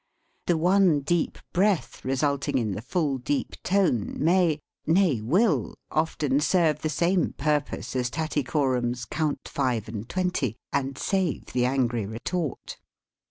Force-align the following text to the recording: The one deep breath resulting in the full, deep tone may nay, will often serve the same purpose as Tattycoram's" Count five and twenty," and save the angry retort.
The 0.47 0.57
one 0.57 1.01
deep 1.01 1.37
breath 1.53 2.03
resulting 2.03 2.57
in 2.57 2.71
the 2.71 2.81
full, 2.81 3.19
deep 3.19 3.61
tone 3.61 4.15
may 4.17 4.57
nay, 4.87 5.21
will 5.21 5.75
often 5.91 6.39
serve 6.39 6.81
the 6.81 6.89
same 6.89 7.33
purpose 7.33 7.95
as 7.95 8.09
Tattycoram's" 8.09 9.05
Count 9.11 9.41
five 9.47 9.87
and 9.87 10.09
twenty," 10.09 10.55
and 10.73 10.97
save 10.97 11.53
the 11.53 11.65
angry 11.67 12.07
retort. 12.07 12.77